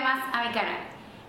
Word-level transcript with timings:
más 0.00 0.24
a 0.32 0.44
mi 0.44 0.52
canal. 0.52 0.78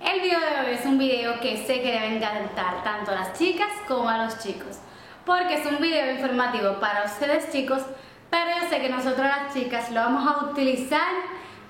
El 0.02 0.22
video 0.22 0.40
de 0.40 0.60
hoy 0.62 0.76
es 0.76 0.86
un 0.86 0.98
video 0.98 1.40
que 1.40 1.58
sé 1.66 1.82
que 1.82 1.92
deben 1.92 2.14
encantar 2.14 2.84
tanto 2.84 3.12
a 3.12 3.16
las 3.16 3.38
chicas 3.38 3.70
como 3.88 4.08
a 4.08 4.26
los 4.26 4.40
chicos, 4.40 4.80
porque 5.26 5.56
es 5.56 5.66
un 5.66 5.80
video 5.80 6.12
informativo 6.12 6.80
para 6.80 7.04
ustedes 7.04 7.52
chicos, 7.52 7.82
pero 8.30 8.46
yo 8.62 8.70
sé 8.70 8.82
que 8.82 8.90
nosotros 8.90 9.28
las 9.28 9.54
chicas 9.54 9.92
lo 9.92 10.02
vamos 10.02 10.28
a 10.28 10.46
utilizar 10.46 11.12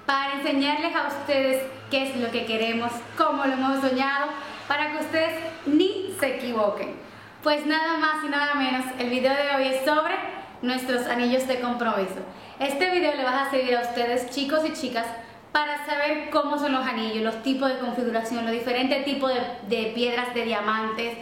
para 0.06 0.34
enseñarles 0.34 0.96
a 0.96 1.08
ustedes 1.08 1.64
qué 1.90 2.10
es 2.10 2.16
lo 2.18 2.32
que 2.32 2.46
queremos, 2.46 2.92
cómo 3.18 3.46
lo 3.46 3.54
hemos 3.54 3.82
soñado, 3.82 4.28
para 4.68 4.92
que 4.92 4.98
ustedes 4.98 5.40
ni 5.66 6.16
se 6.20 6.36
equivoquen. 6.36 6.96
Pues 7.42 7.66
nada 7.66 7.98
más 7.98 8.24
y 8.24 8.30
nada 8.30 8.54
menos, 8.56 8.86
el 9.00 9.10
video 9.10 9.34
de 9.34 9.56
hoy 9.56 9.68
es 9.70 9.86
sobre 9.86 10.14
nuestros 10.62 11.08
anillos 11.08 11.48
de 11.48 11.62
compromiso. 11.62 12.20
Este 12.60 12.92
video 12.92 13.16
le 13.16 13.24
va 13.24 13.44
a 13.44 13.50
servir 13.50 13.78
a 13.78 13.82
ustedes 13.82 14.30
chicos 14.30 14.60
y 14.66 14.74
chicas 14.74 15.06
para 15.52 15.86
saber 15.86 16.30
cómo 16.30 16.60
son 16.60 16.74
los 16.74 16.86
anillos, 16.86 17.24
los 17.24 17.42
tipos 17.42 17.70
de 17.70 17.80
configuración, 17.80 18.46
los 18.46 18.54
diferentes 18.54 19.04
tipos 19.04 19.32
de, 19.68 19.92
piedras 19.96 20.34
de 20.34 20.46
diamantes, 20.46 21.18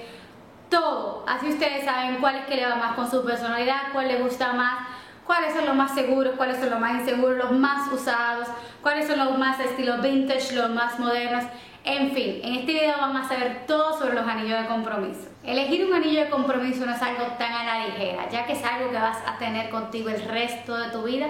todo. 0.70 1.24
Así 1.28 1.48
ustedes 1.48 1.86
saben 1.86 2.18
cuál 2.20 2.36
es 2.36 2.46
que 2.46 2.56
le 2.56 2.66
va 2.66 2.76
más 2.76 2.96
con 2.96 3.10
su 3.10 3.24
personalidad, 3.24 3.94
cuál 3.94 4.10
le 4.10 4.22
gusta 4.22 4.52
más, 4.52 4.86
cuáles 5.26 5.54
son 5.54 5.66
los 5.66 5.76
más 5.76 5.94
seguros, 5.94 6.34
cuáles 6.36 6.58
son 6.58 6.70
los 6.70 6.80
más 6.80 7.00
inseguros, 7.00 7.38
los 7.38 7.52
más 7.52 7.92
usados, 7.92 8.48
cuáles 8.82 9.08
son 9.08 9.18
los 9.18 9.38
más 9.38 9.60
estilo 9.60 9.98
vintage, 10.00 10.56
los 10.56 10.70
más 10.72 11.00
modernos. 11.00 11.46
En 11.86 12.12
fin, 12.12 12.42
en 12.44 12.56
este 12.56 12.74
video 12.74 12.98
vamos 12.98 13.26
a 13.26 13.30
saber 13.30 13.66
todo 13.66 13.98
sobre 13.98 14.14
los 14.14 14.28
anillos 14.28 14.62
de 14.62 14.68
compromiso. 14.68 15.30
Elegir 15.46 15.86
un 15.86 15.94
anillo 15.94 16.26
de 16.26 16.30
compromiso 16.30 16.86
no 16.86 16.94
es 16.94 17.02
algo 17.02 17.24
tan 17.38 17.54
a 17.54 17.64
la 17.64 17.88
ligera, 17.88 18.30
ya 18.30 18.46
que 18.46 18.54
es 18.54 18.64
algo 18.66 18.92
que 18.92 18.98
vas 18.98 19.20
a 19.26 19.38
tener 19.38 19.70
contigo 19.70 20.10
el 20.10 20.22
resto 20.24 20.76
de 20.76 20.90
tu 20.90 21.04
vida 21.04 21.28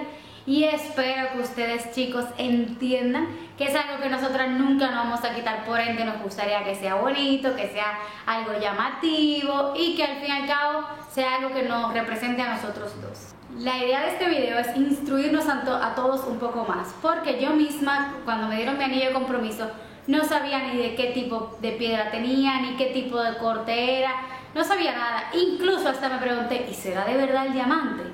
y 0.48 0.64
espero 0.64 1.30
que 1.34 1.40
ustedes 1.40 1.92
chicos 1.92 2.24
entiendan 2.38 3.28
que 3.58 3.64
es 3.64 3.74
algo 3.74 4.02
que 4.02 4.08
nosotras 4.08 4.48
nunca 4.48 4.86
nos 4.86 5.04
vamos 5.04 5.22
a 5.22 5.34
quitar, 5.34 5.66
por 5.66 5.78
ende 5.78 6.06
nos 6.06 6.22
gustaría 6.22 6.64
que 6.64 6.74
sea 6.74 6.94
bonito, 6.94 7.54
que 7.54 7.68
sea 7.68 7.98
algo 8.24 8.58
llamativo 8.58 9.74
y 9.76 9.94
que 9.94 10.04
al 10.04 10.16
fin 10.16 10.28
y 10.28 10.30
al 10.30 10.46
cabo 10.46 10.84
sea 11.12 11.36
algo 11.36 11.52
que 11.52 11.64
nos 11.64 11.92
represente 11.92 12.40
a 12.40 12.54
nosotros 12.54 12.94
dos. 13.02 13.34
La 13.58 13.76
idea 13.76 14.00
de 14.00 14.08
este 14.12 14.26
video 14.26 14.58
es 14.58 14.74
instruirnos 14.74 15.46
a, 15.48 15.86
a 15.86 15.94
todos 15.94 16.26
un 16.26 16.38
poco 16.38 16.64
más, 16.64 16.94
porque 17.02 17.38
yo 17.38 17.50
misma 17.50 18.14
cuando 18.24 18.48
me 18.48 18.56
dieron 18.56 18.78
mi 18.78 18.84
anillo 18.84 19.08
de 19.08 19.12
compromiso 19.12 19.70
no 20.06 20.24
sabía 20.24 20.60
ni 20.60 20.78
de 20.78 20.94
qué 20.94 21.08
tipo 21.08 21.58
de 21.60 21.72
piedra 21.72 22.10
tenía, 22.10 22.58
ni 22.62 22.74
qué 22.76 22.86
tipo 22.86 23.20
de 23.20 23.36
corte 23.36 23.98
era, 23.98 24.12
no 24.54 24.64
sabía 24.64 24.92
nada. 24.92 25.24
Incluso 25.34 25.90
hasta 25.90 26.08
me 26.08 26.16
pregunté, 26.16 26.66
¿y 26.70 26.72
será 26.72 27.04
de 27.04 27.18
verdad 27.18 27.48
el 27.48 27.52
diamante? 27.52 28.07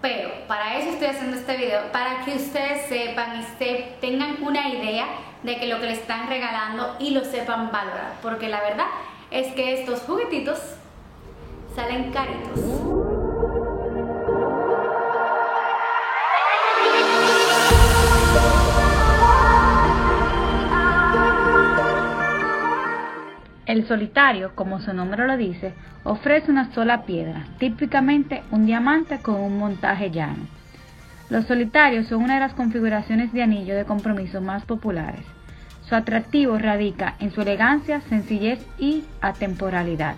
Pero 0.00 0.30
para 0.46 0.78
eso 0.78 0.90
estoy 0.90 1.08
haciendo 1.08 1.36
este 1.36 1.56
video, 1.56 1.90
para 1.90 2.24
que 2.24 2.34
ustedes 2.34 2.86
sepan 2.86 3.40
y 3.40 4.00
tengan 4.00 4.42
una 4.42 4.68
idea 4.68 5.06
de 5.42 5.58
que 5.58 5.66
lo 5.66 5.80
que 5.80 5.86
le 5.86 5.92
están 5.92 6.28
regalando 6.28 6.96
y 6.98 7.10
lo 7.10 7.24
sepan 7.24 7.70
valorar. 7.72 8.14
Porque 8.22 8.48
la 8.48 8.60
verdad 8.60 8.86
es 9.30 9.52
que 9.54 9.80
estos 9.80 10.00
juguetitos 10.02 10.58
salen 11.74 12.12
caritos. 12.12 13.15
Solitario, 23.86 24.54
como 24.54 24.80
su 24.80 24.92
nombre 24.92 25.26
lo 25.26 25.36
dice, 25.36 25.74
ofrece 26.04 26.50
una 26.50 26.72
sola 26.72 27.02
piedra, 27.04 27.46
típicamente 27.58 28.42
un 28.50 28.66
diamante 28.66 29.18
con 29.18 29.36
un 29.36 29.58
montaje 29.58 30.10
llano. 30.10 30.46
Los 31.28 31.46
solitarios 31.46 32.06
son 32.06 32.22
una 32.22 32.34
de 32.34 32.40
las 32.40 32.54
configuraciones 32.54 33.32
de 33.32 33.42
anillo 33.42 33.74
de 33.74 33.84
compromiso 33.84 34.40
más 34.40 34.64
populares. 34.64 35.24
Su 35.88 35.94
atractivo 35.94 36.58
radica 36.58 37.14
en 37.18 37.32
su 37.32 37.42
elegancia, 37.42 38.00
sencillez 38.02 38.64
y 38.78 39.04
atemporalidad. 39.20 40.16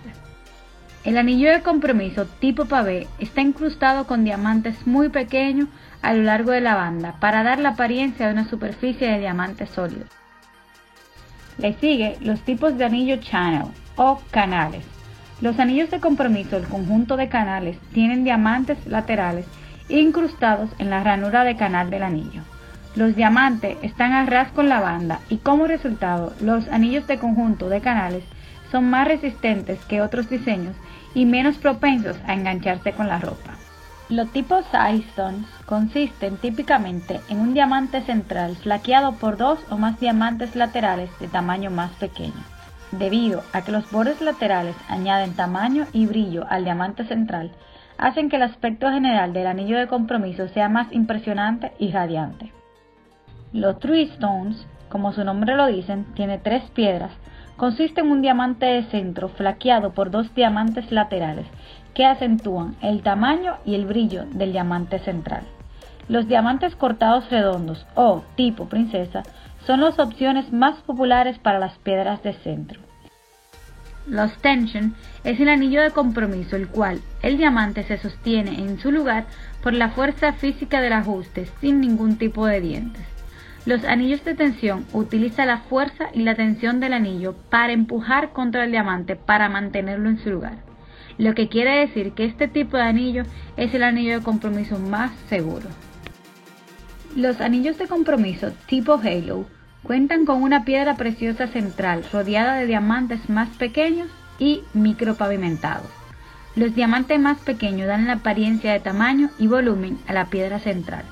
El 1.03 1.17
anillo 1.17 1.49
de 1.49 1.61
compromiso 1.61 2.25
tipo 2.25 2.65
pavé 2.65 3.07
está 3.19 3.41
incrustado 3.41 4.05
con 4.05 4.23
diamantes 4.23 4.85
muy 4.85 5.09
pequeños 5.09 5.69
a 6.01 6.13
lo 6.13 6.23
largo 6.23 6.51
de 6.51 6.61
la 6.61 6.75
banda 6.75 7.15
para 7.19 7.41
dar 7.43 7.59
la 7.59 7.69
apariencia 7.69 8.27
de 8.27 8.33
una 8.33 8.49
superficie 8.49 9.07
de 9.07 9.19
diamante 9.19 9.65
sólido. 9.65 10.05
Le 11.59 11.73
sigue 11.73 12.15
los 12.21 12.39
tipos 12.41 12.77
de 12.77 12.85
anillo 12.85 13.17
channel 13.17 13.65
o 13.97 14.21
canales. 14.31 14.85
Los 15.41 15.59
anillos 15.59 15.91
de 15.91 15.99
compromiso, 15.99 16.55
el 16.55 16.65
conjunto 16.65 17.17
de 17.17 17.27
canales, 17.27 17.77
tienen 17.93 18.23
diamantes 18.23 18.77
laterales 18.87 19.45
incrustados 19.89 20.69
en 20.79 20.89
la 20.89 21.03
ranura 21.03 21.43
de 21.43 21.57
canal 21.57 21.89
del 21.89 22.03
anillo. 22.03 22.43
Los 22.95 23.15
diamantes 23.15 23.77
están 23.81 24.13
a 24.13 24.25
ras 24.25 24.51
con 24.53 24.69
la 24.69 24.79
banda 24.79 25.19
y 25.29 25.37
como 25.37 25.67
resultado 25.67 26.33
los 26.39 26.67
anillos 26.69 27.07
de 27.07 27.19
conjunto 27.19 27.67
de 27.67 27.81
canales 27.81 28.23
son 28.71 28.89
más 28.89 29.05
resistentes 29.07 29.79
que 29.85 30.01
otros 30.01 30.29
diseños 30.29 30.75
y 31.13 31.25
menos 31.25 31.57
propensos 31.57 32.17
a 32.25 32.35
engancharse 32.35 32.93
con 32.93 33.07
la 33.07 33.19
ropa. 33.19 33.58
Los 34.09 34.31
tipos 34.31 34.65
stones 34.73 35.45
consisten 35.67 36.37
típicamente 36.37 37.21
en 37.29 37.39
un 37.39 37.53
diamante 37.53 38.01
central 38.01 38.55
flaqueado 38.55 39.13
por 39.13 39.37
dos 39.37 39.59
o 39.69 39.77
más 39.77 39.99
diamantes 39.99 40.55
laterales 40.55 41.11
de 41.19 41.27
tamaño 41.27 41.69
más 41.69 41.91
pequeño. 41.91 42.43
Debido 42.91 43.43
a 43.53 43.61
que 43.63 43.71
los 43.71 43.91
bordes 43.91 44.19
laterales 44.19 44.75
añaden 44.87 45.35
tamaño 45.35 45.85
y 45.93 46.07
brillo 46.07 46.47
al 46.49 46.63
diamante 46.63 47.05
central, 47.05 47.51
hacen 47.99 48.29
que 48.29 48.37
el 48.37 48.41
aspecto 48.41 48.89
general 48.89 49.31
del 49.31 49.45
anillo 49.45 49.77
de 49.77 49.85
compromiso 49.85 50.47
sea 50.47 50.69
más 50.69 50.91
impresionante 50.91 51.73
y 51.77 51.91
radiante. 51.91 52.51
Los 53.53 53.77
Tree 53.77 54.09
Stones, 54.13 54.65
como 54.89 55.13
su 55.13 55.23
nombre 55.23 55.55
lo 55.55 55.67
dicen, 55.67 56.05
tiene 56.15 56.39
tres 56.39 56.63
piedras, 56.71 57.11
consiste 57.59 57.99
en 57.99 58.09
un 58.09 58.21
diamante 58.21 58.65
de 58.65 58.83
centro 58.83 59.27
flaqueado 59.27 59.91
por 59.91 60.11
dos 60.11 60.33
diamantes 60.33 60.93
laterales 60.93 61.45
que 61.93 62.05
acentúan 62.05 62.77
el 62.81 63.03
tamaño 63.03 63.57
y 63.65 63.75
el 63.75 63.85
brillo 63.85 64.23
del 64.31 64.53
diamante 64.53 64.97
central. 64.99 65.43
Los 66.07 66.27
diamantes 66.29 66.75
cortados 66.77 67.29
redondos 67.29 67.85
o 67.95 68.23
tipo 68.35 68.69
princesa 68.69 69.23
son 69.67 69.81
las 69.81 69.99
opciones 69.99 70.53
más 70.53 70.77
populares 70.83 71.37
para 71.37 71.59
las 71.59 71.77
piedras 71.79 72.23
de 72.23 72.31
centro. 72.33 72.79
Los 74.07 74.37
tension 74.37 74.95
es 75.25 75.39
el 75.41 75.49
anillo 75.49 75.81
de 75.81 75.91
compromiso, 75.91 76.55
el 76.55 76.69
cual 76.69 77.01
el 77.21 77.37
diamante 77.37 77.83
se 77.83 77.97
sostiene 77.97 78.57
en 78.57 78.79
su 78.79 78.89
lugar 78.89 79.25
por 79.61 79.73
la 79.73 79.89
fuerza 79.89 80.31
física 80.31 80.79
del 80.79 80.93
ajuste 80.93 81.49
sin 81.59 81.81
ningún 81.81 82.15
tipo 82.17 82.45
de 82.45 82.61
dientes. 82.61 83.18
Los 83.65 83.83
anillos 83.83 84.23
de 84.23 84.35
tensión 84.35 84.85
utilizan 84.93 85.47
la 85.47 85.59
fuerza 85.59 86.09
y 86.13 86.23
la 86.23 86.35
tensión 86.35 86.79
del 86.79 86.93
anillo 86.93 87.35
para 87.49 87.73
empujar 87.73 88.31
contra 88.31 88.63
el 88.63 88.71
diamante 88.71 89.15
para 89.15 89.49
mantenerlo 89.49 90.09
en 90.09 90.19
su 90.19 90.29
lugar 90.29 90.69
lo 91.19 91.35
que 91.35 91.49
quiere 91.49 91.81
decir 91.81 92.13
que 92.13 92.23
este 92.25 92.47
tipo 92.47 92.77
de 92.77 92.83
anillo 92.83 93.23
es 93.57 93.73
el 93.73 93.83
anillo 93.83 94.17
de 94.17 94.23
compromiso 94.23 94.79
más 94.79 95.11
seguro. 95.27 95.67
Los 97.15 97.41
anillos 97.41 97.77
de 97.77 97.87
compromiso 97.87 98.51
tipo 98.67 98.93
Halo 98.93 99.45
cuentan 99.83 100.25
con 100.25 100.41
una 100.41 100.63
piedra 100.63 100.95
preciosa 100.95 101.47
central 101.47 102.05
rodeada 102.13 102.55
de 102.55 102.67
diamantes 102.67 103.29
más 103.29 103.49
pequeños 103.57 104.07
y 104.39 104.61
micropavimentados. 104.73 105.89
Los 106.55 106.73
diamantes 106.73 107.19
más 107.19 107.37
pequeños 107.39 107.87
dan 107.87 108.07
la 108.07 108.13
apariencia 108.13 108.71
de 108.71 108.79
tamaño 108.79 109.29
y 109.37 109.47
volumen 109.47 109.99
a 110.07 110.13
la 110.13 110.27
piedra 110.27 110.59
central. 110.59 111.03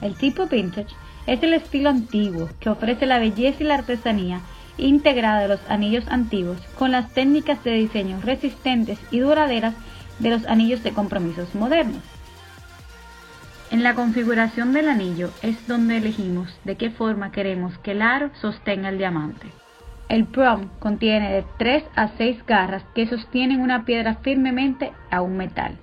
El 0.00 0.14
tipo 0.14 0.46
vintage 0.46 0.94
es 1.26 1.42
el 1.42 1.54
estilo 1.54 1.90
antiguo 1.90 2.48
que 2.60 2.70
ofrece 2.70 3.06
la 3.06 3.18
belleza 3.18 3.62
y 3.62 3.66
la 3.66 3.74
artesanía 3.74 4.40
integrada 4.78 5.40
de 5.40 5.48
los 5.48 5.60
anillos 5.68 6.04
antiguos 6.08 6.58
con 6.78 6.92
las 6.92 7.12
técnicas 7.12 7.62
de 7.64 7.72
diseño 7.72 8.20
resistentes 8.22 8.98
y 9.10 9.20
duraderas 9.20 9.74
de 10.18 10.30
los 10.30 10.46
anillos 10.46 10.82
de 10.82 10.92
compromisos 10.92 11.54
modernos. 11.54 12.02
En 13.70 13.82
la 13.82 13.94
configuración 13.94 14.72
del 14.72 14.88
anillo 14.88 15.30
es 15.42 15.66
donde 15.66 15.96
elegimos 15.96 16.54
de 16.64 16.76
qué 16.76 16.90
forma 16.90 17.32
queremos 17.32 17.78
que 17.78 17.92
el 17.92 18.02
aro 18.02 18.30
sostenga 18.40 18.90
el 18.90 18.98
diamante. 18.98 19.46
El 20.08 20.26
prom 20.26 20.68
contiene 20.78 21.32
de 21.32 21.44
3 21.58 21.84
a 21.96 22.08
6 22.18 22.44
garras 22.44 22.84
que 22.94 23.06
sostienen 23.06 23.60
una 23.60 23.86
piedra 23.86 24.16
firmemente 24.16 24.92
a 25.10 25.22
un 25.22 25.38
metal. 25.38 25.78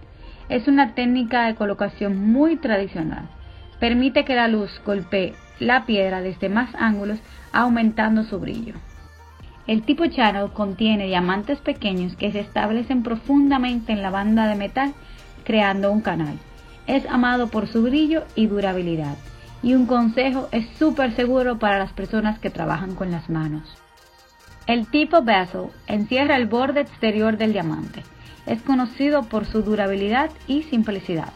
Es 0.49 0.67
una 0.67 0.93
técnica 0.93 1.47
de 1.47 1.55
colocación 1.55 2.31
muy 2.31 2.57
tradicional. 2.57 3.27
Permite 3.79 4.25
que 4.25 4.35
la 4.35 4.47
luz 4.47 4.81
golpee 4.85 5.33
la 5.59 5.85
piedra 5.85 6.21
desde 6.21 6.49
más 6.49 6.73
ángulos 6.75 7.19
aumentando 7.51 8.23
su 8.23 8.39
brillo. 8.39 8.75
El 9.67 9.83
tipo 9.83 10.05
channel 10.07 10.51
contiene 10.51 11.05
diamantes 11.05 11.59
pequeños 11.59 12.15
que 12.15 12.31
se 12.31 12.39
establecen 12.39 13.03
profundamente 13.03 13.91
en 13.91 14.01
la 14.01 14.09
banda 14.09 14.47
de 14.47 14.55
metal 14.55 14.93
creando 15.43 15.91
un 15.91 16.01
canal. 16.01 16.37
Es 16.87 17.05
amado 17.07 17.49
por 17.49 17.67
su 17.67 17.83
brillo 17.83 18.23
y 18.35 18.47
durabilidad. 18.47 19.15
Y 19.61 19.73
un 19.73 19.85
consejo 19.85 20.47
es 20.51 20.67
súper 20.77 21.15
seguro 21.15 21.59
para 21.59 21.77
las 21.77 21.93
personas 21.93 22.39
que 22.39 22.49
trabajan 22.49 22.95
con 22.95 23.11
las 23.11 23.29
manos. 23.29 23.77
El 24.67 24.87
tipo 24.87 25.21
bezel 25.21 25.67
encierra 25.87 26.35
el 26.35 26.47
borde 26.47 26.81
exterior 26.81 27.37
del 27.37 27.53
diamante. 27.53 28.03
Es 28.45 28.61
conocido 28.61 29.23
por 29.23 29.45
su 29.45 29.61
durabilidad 29.61 30.31
y 30.47 30.63
simplicidad. 30.63 31.33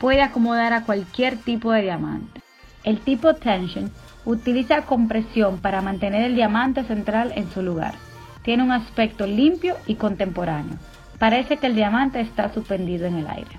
Puede 0.00 0.22
acomodar 0.22 0.72
a 0.72 0.84
cualquier 0.84 1.36
tipo 1.36 1.70
de 1.70 1.82
diamante. 1.82 2.40
El 2.82 2.98
tipo 2.98 3.34
tension 3.34 3.92
Utiliza 4.24 4.82
compresión 4.82 5.58
para 5.58 5.80
mantener 5.80 6.22
el 6.22 6.34
diamante 6.34 6.84
central 6.84 7.32
en 7.36 7.50
su 7.50 7.62
lugar. 7.62 7.94
Tiene 8.42 8.62
un 8.62 8.70
aspecto 8.70 9.26
limpio 9.26 9.76
y 9.86 9.94
contemporáneo. 9.94 10.76
Parece 11.18 11.56
que 11.56 11.66
el 11.66 11.74
diamante 11.74 12.20
está 12.20 12.52
suspendido 12.52 13.06
en 13.06 13.16
el 13.16 13.26
aire. 13.26 13.58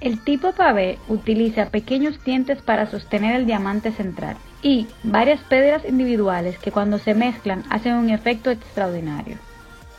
El 0.00 0.22
tipo 0.22 0.52
pavé 0.52 0.98
utiliza 1.08 1.70
pequeños 1.70 2.22
dientes 2.24 2.62
para 2.62 2.86
sostener 2.86 3.34
el 3.34 3.46
diamante 3.46 3.90
central 3.90 4.36
y 4.62 4.86
varias 5.02 5.40
piedras 5.42 5.84
individuales 5.84 6.56
que 6.58 6.70
cuando 6.70 6.98
se 6.98 7.14
mezclan 7.14 7.64
hacen 7.68 7.94
un 7.94 8.10
efecto 8.10 8.50
extraordinario. 8.50 9.38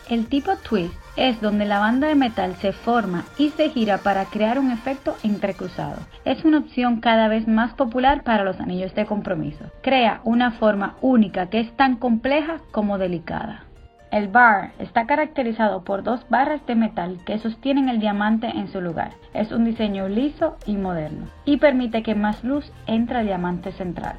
El 0.10 0.28
tipo 0.28 0.56
twist 0.56 0.94
es 1.16 1.40
donde 1.42 1.66
la 1.66 1.80
banda 1.80 2.08
de 2.08 2.16
metal 2.16 2.56
se 2.58 2.72
forma 2.72 3.26
y 3.38 3.50
se 3.50 3.70
gira 3.70 4.00
para 4.00 4.26
crear 4.26 4.60
un 4.60 4.72
efecto 4.72 5.16
entrecruzado. 5.24 5.98
Es 6.26 6.46
una 6.46 6.60
opción 6.60 7.02
cada 7.02 7.28
vez 7.28 7.48
más 7.48 7.74
popular 7.74 8.24
para 8.24 8.44
los 8.44 8.60
anillos 8.60 8.94
de 8.96 9.06
compromiso. 9.06 9.66
Crea 9.82 10.22
una 10.24 10.52
forma 10.52 10.96
única 11.02 11.50
que 11.50 11.60
es 11.60 11.72
tan 11.76 11.96
compleja 11.98 12.58
como 12.72 12.98
delicada. 12.98 13.64
El 14.12 14.28
bar 14.28 14.72
está 14.80 15.06
caracterizado 15.06 15.84
por 15.84 16.02
dos 16.02 16.28
barras 16.30 16.66
de 16.66 16.74
metal 16.74 17.20
que 17.26 17.38
sostienen 17.38 17.90
el 17.90 18.00
diamante 18.00 18.48
en 18.48 18.68
su 18.68 18.82
lugar. 18.82 19.12
Es 19.34 19.52
un 19.52 19.66
diseño 19.66 20.10
liso 20.10 20.58
y 20.66 20.78
moderno 20.78 21.28
y 21.46 21.58
permite 21.58 22.02
que 22.02 22.16
más 22.16 22.44
luz 22.44 22.72
entre 22.88 23.20
al 23.20 23.28
diamante 23.28 23.72
central. 23.74 24.18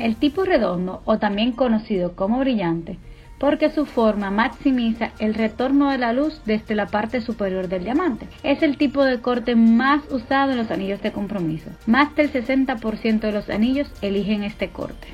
El 0.00 0.16
tipo 0.16 0.44
redondo, 0.44 1.02
o 1.04 1.18
también 1.18 1.52
conocido 1.52 2.16
como 2.16 2.38
brillante, 2.38 2.96
porque 3.38 3.68
su 3.68 3.84
forma 3.84 4.30
maximiza 4.30 5.12
el 5.18 5.34
retorno 5.34 5.90
de 5.90 5.98
la 5.98 6.14
luz 6.14 6.40
desde 6.46 6.74
la 6.74 6.86
parte 6.86 7.20
superior 7.20 7.68
del 7.68 7.84
diamante. 7.84 8.26
Es 8.42 8.62
el 8.62 8.78
tipo 8.78 9.04
de 9.04 9.20
corte 9.20 9.54
más 9.56 10.02
usado 10.10 10.52
en 10.52 10.56
los 10.56 10.70
anillos 10.70 11.02
de 11.02 11.12
compromiso. 11.12 11.70
Más 11.86 12.16
del 12.16 12.32
60% 12.32 13.20
de 13.20 13.32
los 13.32 13.50
anillos 13.50 13.92
eligen 14.00 14.42
este 14.42 14.70
corte. 14.70 15.08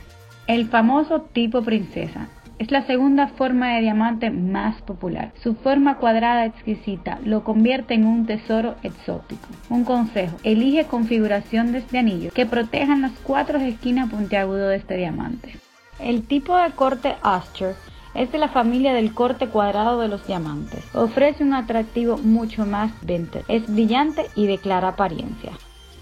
El 0.47 0.69
famoso 0.69 1.21
tipo 1.21 1.63
princesa. 1.63 2.29
Es 2.59 2.71
la 2.71 2.87
segunda 2.87 3.29
forma 3.29 3.75
de 3.75 3.83
diamante 3.83 4.31
más 4.31 4.81
popular. 4.81 5.31
Su 5.43 5.57
forma 5.57 5.99
cuadrada 5.99 6.47
exquisita 6.47 7.19
lo 7.23 7.45
convierte 7.45 7.93
en 7.93 8.07
un 8.07 8.25
tesoro 8.25 8.77
exótico. 8.83 9.47
Un 9.69 9.85
consejo, 9.85 10.39
elige 10.43 10.87
configuración 10.87 11.73
de 11.73 11.79
este 11.79 11.99
anillo 11.99 12.31
que 12.33 12.47
protejan 12.47 13.03
las 13.03 13.13
cuatro 13.23 13.59
esquinas 13.59 14.09
puntiagudas 14.09 14.71
de 14.71 14.77
este 14.77 14.97
diamante. 14.97 15.57
El 16.01 16.27
tipo 16.27 16.57
de 16.57 16.71
corte 16.71 17.17
Astor 17.23 17.75
es 18.15 18.33
de 18.33 18.39
la 18.39 18.49
familia 18.49 18.95
del 18.95 19.13
corte 19.13 19.49
cuadrado 19.49 20.01
de 20.01 20.09
los 20.09 20.27
diamantes. 20.27 20.83
Ofrece 20.95 21.45
un 21.45 21.53
atractivo 21.53 22.17
mucho 22.17 22.65
más 22.65 22.91
vintage. 23.03 23.45
Es 23.49 23.71
brillante 23.71 24.25
y 24.35 24.47
de 24.47 24.57
clara 24.57 24.89
apariencia. 24.89 25.53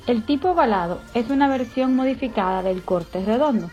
El 0.06 0.22
tipo 0.22 0.50
ovalado 0.50 1.00
es 1.14 1.30
una 1.30 1.48
versión 1.48 1.96
modificada 1.96 2.62
del 2.62 2.82
corte 2.82 3.24
redondo. 3.24 3.70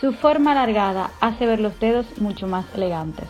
Su 0.00 0.12
forma 0.12 0.52
alargada 0.52 1.12
hace 1.20 1.46
ver 1.46 1.58
los 1.58 1.80
dedos 1.80 2.06
mucho 2.18 2.46
más 2.46 2.66
elegantes. 2.74 3.28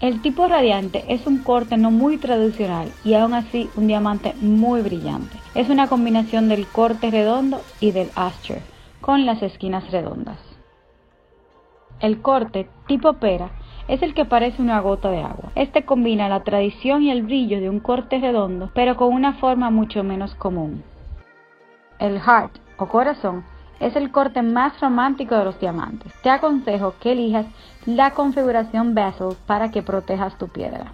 El 0.00 0.22
tipo 0.22 0.48
radiante 0.48 1.04
es 1.08 1.26
un 1.26 1.42
corte 1.42 1.76
no 1.76 1.90
muy 1.90 2.16
tradicional 2.16 2.90
y 3.04 3.12
aún 3.12 3.34
así 3.34 3.68
un 3.76 3.86
diamante 3.86 4.34
muy 4.40 4.80
brillante. 4.80 5.36
Es 5.54 5.68
una 5.68 5.88
combinación 5.88 6.48
del 6.48 6.66
corte 6.66 7.10
redondo 7.10 7.60
y 7.80 7.90
del 7.90 8.10
asher, 8.14 8.62
con 9.02 9.26
las 9.26 9.42
esquinas 9.42 9.90
redondas. 9.90 10.38
El 12.00 12.22
corte 12.22 12.66
tipo 12.86 13.12
pera 13.14 13.50
es 13.88 14.00
el 14.00 14.14
que 14.14 14.24
parece 14.24 14.62
una 14.62 14.80
gota 14.80 15.10
de 15.10 15.20
agua. 15.20 15.52
Este 15.54 15.84
combina 15.84 16.30
la 16.30 16.44
tradición 16.44 17.02
y 17.02 17.10
el 17.10 17.24
brillo 17.24 17.60
de 17.60 17.68
un 17.68 17.80
corte 17.80 18.20
redondo, 18.20 18.70
pero 18.72 18.96
con 18.96 19.12
una 19.12 19.34
forma 19.34 19.68
mucho 19.68 20.02
menos 20.02 20.34
común. 20.34 20.82
El 21.98 22.20
heart 22.20 22.56
o 22.78 22.86
corazón 22.86 23.44
es 23.80 23.96
el 23.96 24.12
corte 24.12 24.42
más 24.42 24.78
romántico 24.80 25.34
de 25.34 25.44
los 25.44 25.58
diamantes. 25.58 26.12
Te 26.22 26.30
aconsejo 26.30 26.94
que 27.00 27.12
elijas 27.12 27.46
la 27.86 28.12
configuración 28.12 28.94
bezel 28.94 29.36
para 29.46 29.70
que 29.70 29.82
protejas 29.82 30.36
tu 30.38 30.48
piedra. 30.48 30.92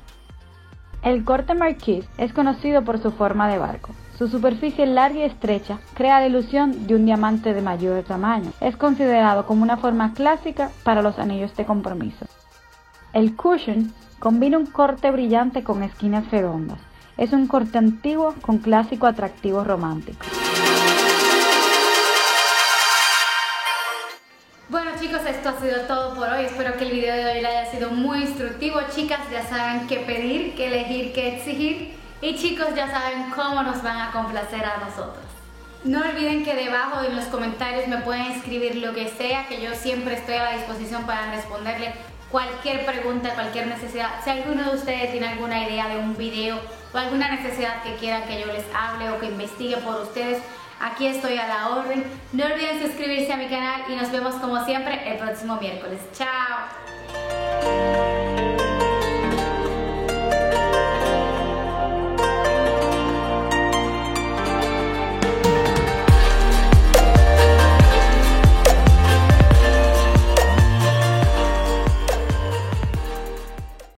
El 1.03 1.25
corte 1.25 1.55
marquise 1.55 2.09
es 2.17 2.33
conocido 2.33 2.83
por 2.83 2.99
su 2.99 3.11
forma 3.11 3.49
de 3.49 3.59
barco. 3.59 3.91
Su 4.17 4.29
superficie 4.29 4.87
larga 4.87 5.19
y 5.19 5.23
estrecha 5.23 5.79
crea 5.95 6.21
la 6.21 6.27
ilusión 6.27 6.87
de 6.87 6.95
un 6.95 7.05
diamante 7.05 7.53
de 7.53 7.61
mayor 7.61 8.03
tamaño. 8.03 8.51
Es 8.61 8.77
considerado 8.77 9.47
como 9.47 9.63
una 9.63 9.77
forma 9.77 10.15
clásica 10.15 10.71
para 10.85 11.03
los 11.03 11.19
anillos 11.19 11.55
de 11.55 11.67
compromiso. 11.67 12.27
El 13.13 13.37
cushion 13.37 13.93
combina 14.19 14.59
un 14.59 14.67
corte 14.67 15.11
brillante 15.11 15.63
con 15.63 15.83
esquinas 15.83 16.31
redondas. 16.31 16.79
Es 17.19 17.33
un 17.33 17.47
corte 17.47 17.79
antiguo 17.79 18.35
con 18.41 18.59
clásico 18.59 19.07
atractivo 19.07 19.65
romántico. 19.65 20.25
Ha 25.49 25.61
sido 25.61 25.81
todo 25.83 26.15
por 26.17 26.29
hoy. 26.29 26.45
Espero 26.45 26.77
que 26.77 26.85
el 26.85 26.91
video 26.91 27.15
de 27.15 27.25
hoy 27.25 27.41
les 27.41 27.47
haya 27.47 27.71
sido 27.71 27.91
muy 27.91 28.23
instructivo. 28.23 28.81
Chicas, 28.93 29.21
ya 29.31 29.47
saben 29.47 29.87
qué 29.87 29.99
pedir, 29.99 30.55
qué 30.57 30.67
elegir, 30.67 31.13
qué 31.13 31.37
exigir. 31.37 31.95
Y 32.21 32.37
chicos 32.37 32.69
ya 32.75 32.91
saben 32.91 33.31
cómo 33.31 33.63
nos 33.63 33.83
van 33.83 34.01
a 34.01 34.11
complacer 34.11 34.65
a 34.65 34.79
nosotros. 34.79 35.25
No 35.85 36.01
olviden 36.01 36.45
que 36.45 36.55
debajo 36.55 37.05
en 37.05 37.15
los 37.15 37.27
comentarios 37.27 37.87
me 37.87 37.99
pueden 37.99 38.33
escribir 38.33 38.77
lo 38.77 38.93
que 38.93 39.09
sea, 39.09 39.47
que 39.47 39.61
yo 39.63 39.75
siempre 39.75 40.15
estoy 40.15 40.35
a 40.35 40.45
la 40.45 40.53
disposición 40.57 41.05
para 41.07 41.31
responderle 41.31 41.93
cualquier 42.31 42.85
pregunta, 42.85 43.35
cualquier 43.35 43.69
necesidad. 43.69 44.11
Si 44.25 44.31
alguno 44.31 44.65
de 44.71 44.77
ustedes 44.77 45.13
tiene 45.13 45.29
alguna 45.29 45.63
idea 45.63 45.89
de 45.89 45.99
un 45.99 46.17
video 46.17 46.59
o 46.93 46.99
alguna 46.99 47.31
necesidad 47.31 47.83
que 47.85 47.95
quieran 47.97 48.25
que 48.25 48.41
yo 48.41 48.47
les 48.47 48.65
hable 48.75 49.11
o 49.11 49.21
que 49.21 49.27
investigue 49.27 49.77
por 49.77 50.01
ustedes, 50.01 50.43
aquí 50.81 51.07
estoy 51.07 51.39
a 51.39 51.47
la 51.47 51.69
orden. 51.71 52.05
No 52.33 52.45
olviden 52.47 52.81
suscribirse 52.81 53.33
a 53.33 53.37
mi 53.37 53.47
canal 53.49 53.83
y 53.89 53.97
nos 53.97 54.11
vemos 54.11 54.35
como 54.37 54.65
siempre 54.65 55.11
el 55.11 55.19
próximo 55.19 55.57
miércoles. 55.61 56.01
¡Chao! 56.13 56.86